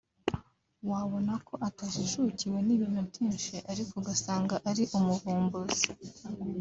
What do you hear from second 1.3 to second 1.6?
ko